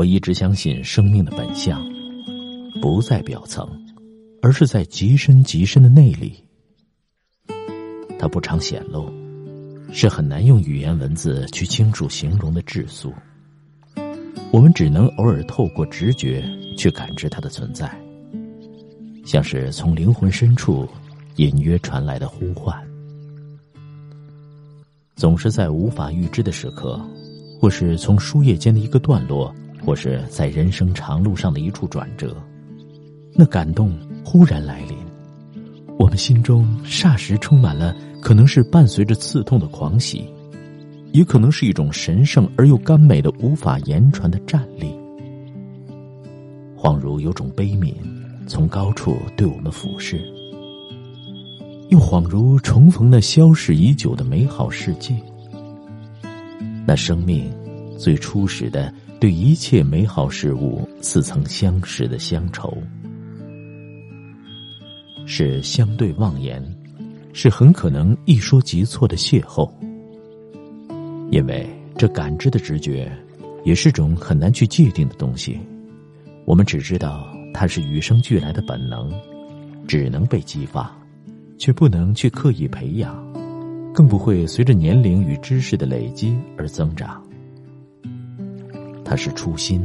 [0.00, 1.86] 我一直相信生命的本相，
[2.80, 3.68] 不在表层，
[4.40, 6.42] 而是在极深极深的内里。
[8.18, 9.12] 它不常显露，
[9.92, 13.12] 是很难用语言文字去清楚形容的质素。
[14.50, 16.42] 我们只能偶尔透过直觉
[16.78, 17.94] 去感知它的存在，
[19.26, 20.88] 像是从灵魂深处
[21.36, 22.74] 隐约传来的呼唤。
[25.14, 26.98] 总是在无法预知的时刻，
[27.60, 29.54] 或是从书页间的一个段落。
[29.84, 32.36] 或是在人生长路上的一处转折，
[33.34, 34.96] 那感动忽然来临，
[35.98, 40.24] 我们心中霎时充满了，可能是伴随着刺痛的狂喜，
[41.12, 44.86] 也可能是一种神圣而又甘美的无法言传的站立，
[46.76, 47.94] 恍如有种悲悯
[48.46, 50.20] 从高处对我们俯视，
[51.88, 55.14] 又恍如重逢那消逝已久的美好世界，
[56.86, 57.50] 那生命
[57.98, 58.92] 最初始的。
[59.20, 62.74] 对一切美好事物似曾相识的乡愁，
[65.26, 66.64] 是相对妄言，
[67.34, 69.70] 是很可能一说即错的邂逅。
[71.30, 73.12] 因为这感知的直觉，
[73.62, 75.60] 也是种很难去界定的东西。
[76.46, 79.12] 我们只知道它是与生俱来的本能，
[79.86, 80.90] 只能被激发，
[81.58, 83.14] 却不能去刻意培养，
[83.92, 87.22] 更不会随着年龄与知识的累积而增长。
[89.10, 89.82] 它是初心，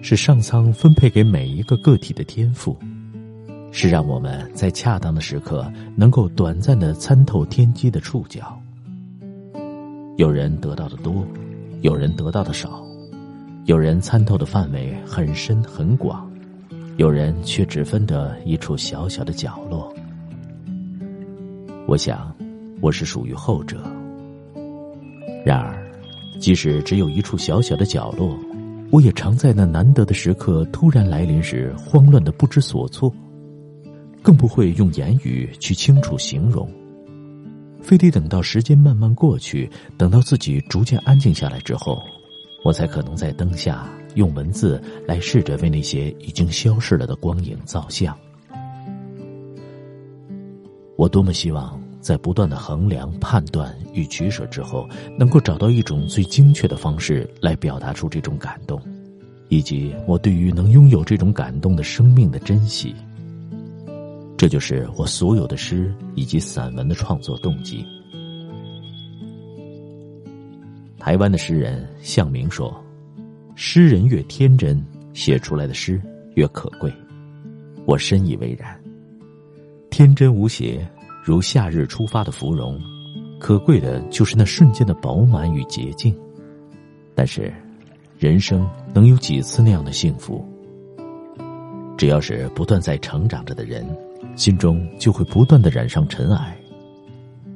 [0.00, 2.78] 是上苍分配给每一个个体的天赋，
[3.72, 8.56] 是让我们在恰当的时刻能够短暂的参透天机的触角。
[10.16, 11.26] 有人得到的多，
[11.80, 12.86] 有人得到的少，
[13.64, 16.30] 有人参透的范围很深很广，
[16.98, 19.92] 有人却只分得一处小小的角落。
[21.88, 22.32] 我想，
[22.80, 23.82] 我是属于后者。
[25.44, 25.83] 然而。
[26.40, 28.38] 即使只有一处小小的角落，
[28.90, 33.12] 我也常在那难得的时刻突然来临时慌乱的不知所措，
[34.22, 36.68] 更不会用言语去清楚形容，
[37.80, 42.02] 非得等到时间慢慢过去，等到自己逐渐安静下来之后，
[42.64, 48.16] 我才可能在灯下用文字来试着为那些已经消逝了的光影造像。
[50.96, 51.83] 我多么希望。
[52.04, 54.86] 在不断的衡量、判断与取舍之后，
[55.18, 58.78] 能够找到一种最精确的方式来表达出这种感动，
[59.48, 62.94] 以及我对于能拥有这种感动的生命的珍惜。
[64.36, 67.82] 这就是我所有的诗以及散文的创作动机。
[70.98, 72.78] 台湾的诗人向明说
[73.56, 75.98] ：“诗人越天真，写出来的诗
[76.34, 76.92] 越可贵。”
[77.86, 78.78] 我深以为然。
[79.90, 80.86] 天真无邪。
[81.24, 82.78] 如夏日出发的芙蓉，
[83.40, 86.14] 可贵的就是那瞬间的饱满与洁净。
[87.14, 87.50] 但是，
[88.18, 90.46] 人生能有几次那样的幸福？
[91.96, 93.86] 只要是不断在成长着的人，
[94.36, 96.54] 心中就会不断的染上尘埃。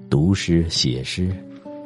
[0.09, 1.31] 读诗写诗，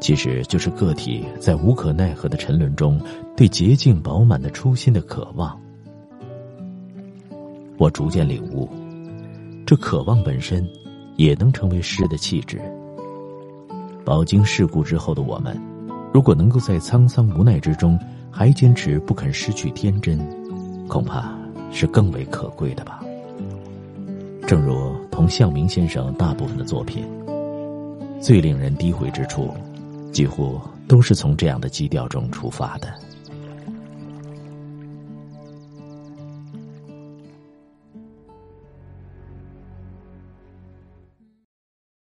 [0.01, 3.01] 其实就是个体在无可奈何的沉沦中，
[3.37, 5.61] 对洁净饱满的初心的渴望。
[7.77, 8.69] 我逐渐领悟，
[9.67, 10.65] 这渴望本身。
[11.17, 12.61] 也能成为诗的气质。
[14.05, 15.57] 饱经世故之后的我们，
[16.13, 17.99] 如果能够在沧桑无奈之中
[18.31, 20.19] 还坚持不肯失去天真，
[20.89, 21.33] 恐怕
[21.71, 23.03] 是更为可贵的吧。
[24.47, 27.07] 正如同向明先生大部分的作品，
[28.21, 29.55] 最令人低回之处，
[30.11, 32.93] 几乎都是从这样的基调中出发的。